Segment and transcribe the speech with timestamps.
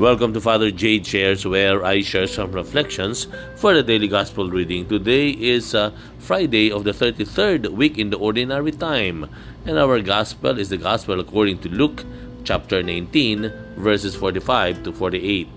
[0.00, 3.28] Welcome to Father Jade Shares, where I share some reflections
[3.60, 4.88] for the daily gospel reading.
[4.88, 9.28] Today is uh, Friday of the 33rd week in the ordinary time,
[9.68, 12.08] and our gospel is the gospel according to Luke
[12.48, 15.52] chapter 19, verses 45 to 48.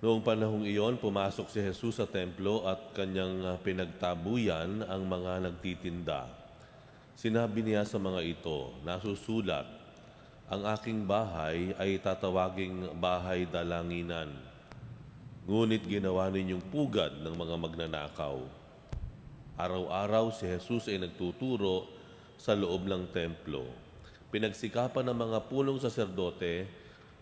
[0.00, 6.41] Noong panahong iyon, pumasok si Jesus sa templo at kanyang uh, pinagtabuyan ang mga nagtitinda.
[7.22, 9.62] Sinabi niya sa mga ito, nasusulat,
[10.50, 14.26] ang aking bahay ay tatawaging bahay dalanginan.
[15.46, 18.42] Ngunit ginawa ninyong pugad ng mga magnanakaw.
[19.54, 21.86] Araw-araw si Jesus ay nagtuturo
[22.34, 23.70] sa loob ng templo.
[24.34, 26.66] Pinagsikapan ng mga punong saserdote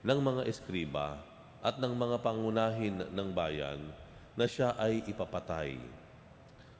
[0.00, 1.20] ng mga eskriba
[1.60, 3.84] at ng mga pangunahin ng bayan
[4.32, 5.76] na siya ay ipapatay.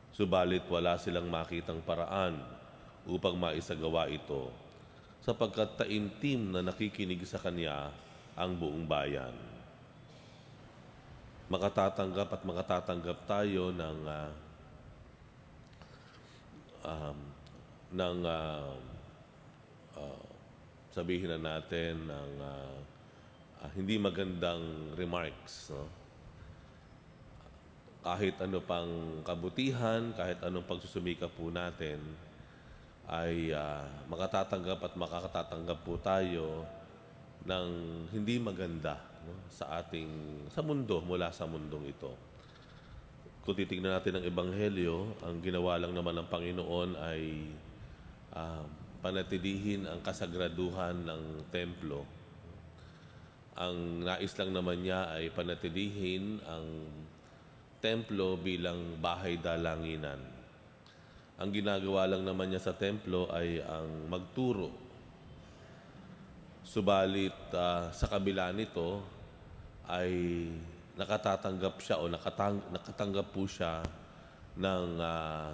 [0.08, 2.59] Subalit wala silang makitang paraan
[3.10, 4.48] upang maisagawa ito
[5.20, 7.92] sapagkat taimtim na nakikinig sa kanya
[8.38, 9.36] ang buong bayan.
[11.50, 14.32] Makatatanggap at makatatanggap tayo ng uh,
[16.86, 17.18] um,
[17.90, 18.74] ng uh,
[19.98, 20.24] uh,
[20.94, 22.76] sabihin na natin ng uh,
[23.66, 25.74] uh, hindi magandang remarks.
[25.74, 25.90] No?
[28.00, 32.00] Kahit ano pang kabutihan, kahit anong pagsusumika po natin,
[33.10, 36.62] ay uh, makatatanggap at makakatatanggap po tayo
[37.42, 37.68] ng
[38.14, 39.34] hindi maganda no?
[39.50, 40.08] sa ating
[40.46, 42.14] sa mundo mula sa mundong ito.
[43.42, 47.22] Kung titingnan natin ang ebanghelyo, ang ginawa lang naman ng Panginoon ay
[48.36, 48.62] uh,
[49.02, 52.20] panatilihin ang kasagraduhan ng templo
[53.60, 56.66] ang nais lang naman niya ay panatilihin ang
[57.84, 60.39] templo bilang bahay dalanginan.
[61.40, 64.68] Ang ginagawa lang naman niya sa templo ay ang magturo.
[66.60, 69.00] Subalit uh, sa kabila nito
[69.88, 70.46] ay
[71.00, 73.80] nakatatanggap siya o nakatang, nakatanggap po siya
[74.60, 75.52] ng uh,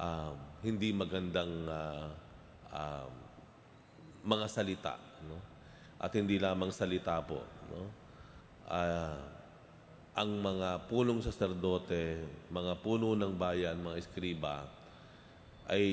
[0.00, 0.32] uh,
[0.64, 2.08] hindi magandang uh,
[2.72, 3.06] uh,
[4.24, 4.96] mga salita.
[5.28, 5.54] No?
[6.04, 7.40] at hindi lamang salita po.
[7.72, 7.88] No?
[8.68, 9.16] Uh,
[10.14, 12.20] ang mga punong saserdote,
[12.52, 14.68] mga puno ng bayan, mga eskriba,
[15.68, 15.86] ay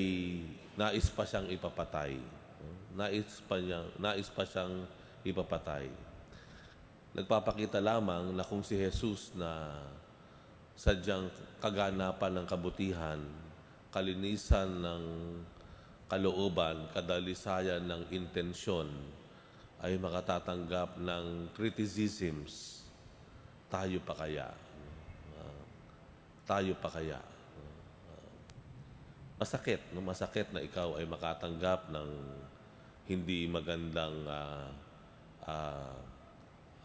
[0.76, 2.16] nais pa siyang ipapatay.
[2.92, 4.84] Nais, pa niya, nais pa siyang
[5.24, 5.88] ipapatay.
[7.12, 9.80] Nagpapakita lamang na kung si Jesus na
[10.76, 11.28] sadyang
[11.60, 13.20] kaganapan ng kabutihan,
[13.92, 15.04] kalinisan ng
[16.08, 18.88] kalooban, kadalisayan ng intensyon,
[19.82, 22.84] ay makatatanggap ng criticisms,
[23.72, 24.52] tayo pa kaya?
[25.36, 25.62] Uh,
[26.44, 27.31] tayo pa kaya?
[29.42, 29.98] Masakit, no?
[30.06, 32.10] masakit na ikaw ay makatanggap ng
[33.10, 34.70] hindi magandang uh,
[35.50, 35.98] uh,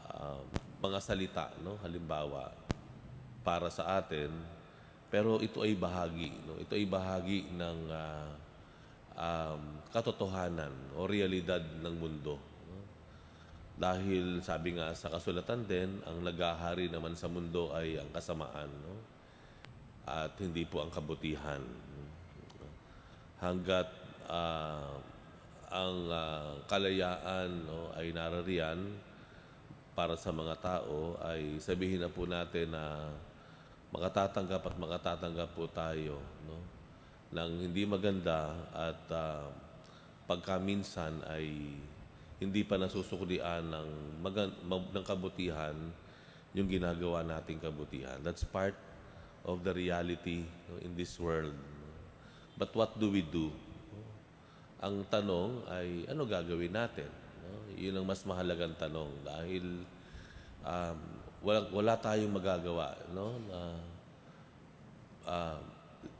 [0.09, 0.41] uh,
[0.81, 1.77] mga salita, no?
[1.85, 2.49] halimbawa,
[3.45, 4.33] para sa atin,
[5.13, 6.57] pero ito ay bahagi, no?
[6.57, 8.29] ito ay bahagi ng uh,
[9.13, 9.61] um,
[9.93, 12.41] katotohanan o realidad ng mundo.
[13.77, 18.97] Dahil sabi nga sa kasulatan din, ang nagahari naman sa mundo ay ang kasamaan, no?
[20.09, 21.61] At hindi po ang kabutihan.
[23.37, 23.87] Hanggat
[24.25, 24.97] uh,
[25.67, 28.79] ang uh, kalayaan no, ay narariyan
[29.97, 33.13] para sa mga tao, ay sabihin na po natin na
[33.91, 36.61] makatatanggap at makatatanggap po tayo no,
[37.33, 39.47] ng hindi maganda at uh,
[40.27, 41.77] pagka minsan ay
[42.37, 43.89] hindi pa nasusuklian ng,
[44.67, 45.73] ng kabutihan
[46.53, 48.21] yung ginagawa nating kabutihan.
[48.21, 48.77] That's part
[49.45, 50.45] of the reality
[50.81, 51.55] in this world.
[52.57, 53.53] But what do we do?
[54.81, 57.09] Ang tanong ay, ano gagawin natin?
[57.77, 59.85] Yun ang mas mahalagang tanong dahil
[60.65, 60.99] um,
[61.45, 62.97] wala, wala tayong magagawa.
[63.13, 63.37] No?
[63.53, 63.81] Uh,
[65.29, 65.59] uh,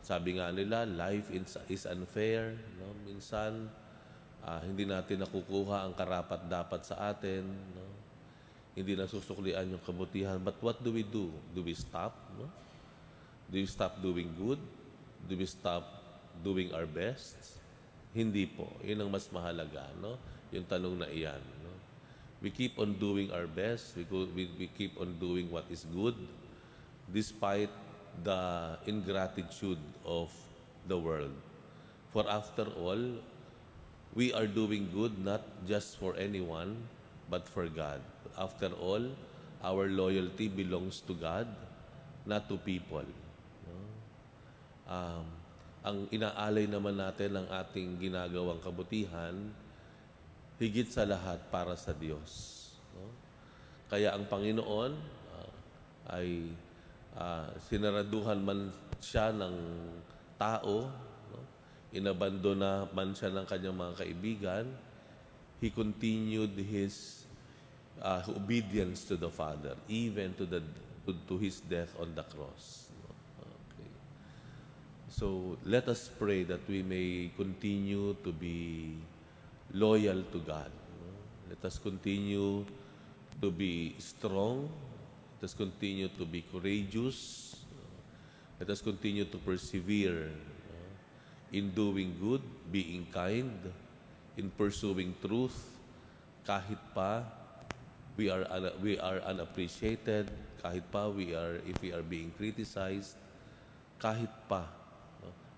[0.06, 1.34] sabi nga nila, life
[1.68, 2.54] is unfair.
[2.78, 2.94] No?
[3.02, 3.66] Minsan,
[4.46, 7.50] uh, hindi natin nakukuha ang karapat dapat sa atin.
[7.74, 7.86] No?
[8.78, 10.38] Hindi nasusuklian yung kabutihan.
[10.38, 11.34] But what do we do?
[11.58, 12.14] Do we stop?
[12.38, 12.46] No?
[13.50, 14.62] Do we stop doing good?
[15.26, 16.07] Do we stop
[16.44, 17.36] doing our best?
[18.14, 18.70] Hindi po.
[18.82, 19.90] Yun ang mas mahalaga.
[20.02, 20.18] No?
[20.54, 21.42] Yung tanong na iyan.
[21.62, 21.74] No?
[22.42, 23.98] We keep on doing our best.
[23.98, 26.18] We, go, we, we keep on doing what is good
[27.08, 27.72] despite
[28.24, 30.34] the ingratitude of
[30.88, 31.34] the world.
[32.12, 33.22] For after all,
[34.16, 36.90] we are doing good not just for anyone,
[37.30, 38.02] but for God.
[38.38, 39.14] After all,
[39.64, 41.48] our loyalty belongs to God,
[42.26, 43.06] not to people.
[44.88, 45.26] Um,
[45.88, 49.32] ang inaalay naman natin ng ating ginagawang kabutihan,
[50.60, 52.60] higit sa lahat para sa Diyos.
[52.92, 53.08] No?
[53.88, 54.92] Kaya ang Panginoon
[55.32, 55.52] ah,
[56.20, 56.52] ay
[57.16, 58.68] ah, sinaraduhan man
[59.00, 59.56] siya ng
[60.36, 60.92] tao,
[61.32, 61.40] no?
[61.96, 64.66] inabandona man siya ng kanyang mga kaibigan,
[65.64, 67.24] he continued his
[68.04, 70.62] uh, obedience to the Father, even to the
[71.08, 72.87] to, to his death on the cross.
[75.08, 79.00] So let us pray that we may continue to be
[79.72, 80.72] loyal to God.
[81.48, 82.68] Let us continue
[83.40, 84.68] to be strong.
[85.40, 87.56] Let us continue to be courageous.
[88.60, 90.28] Let us continue to persevere
[91.56, 93.56] in doing good, being kind,
[94.36, 95.56] in pursuing truth,
[96.44, 97.24] kahit pa
[98.20, 98.44] we are
[98.84, 100.28] we are unappreciated,
[100.60, 103.16] kahit pa we are if we are being criticized,
[104.02, 104.77] kahit pa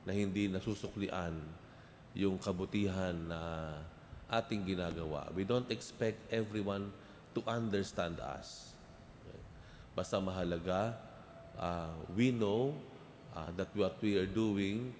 [0.05, 1.35] na hindi nasusuklian
[2.15, 3.41] yung kabutihan na
[4.29, 5.29] ating ginagawa.
[5.33, 6.93] We don't expect everyone
[7.33, 8.73] to understand us.
[9.97, 10.95] Basta mahalaga,
[11.57, 12.77] uh, we know
[13.35, 14.93] uh, that what we are doing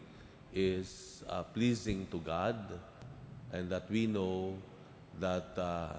[0.54, 2.58] is uh, pleasing to God
[3.54, 4.58] and that we know
[5.22, 5.94] that uh,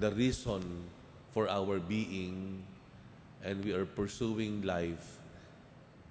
[0.00, 0.88] the reason
[1.30, 2.64] for our being
[3.44, 5.19] and we are pursuing life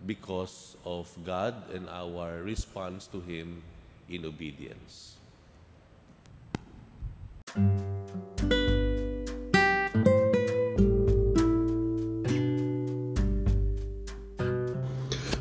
[0.06, 3.64] because of God and our response to Him
[4.10, 5.16] in obedience.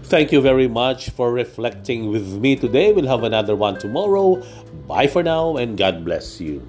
[0.08, 2.93] Thank you very much for reflecting with me today.
[2.93, 4.43] We'll have another one tomorrow.
[4.87, 6.66] Bye for now and God bless you.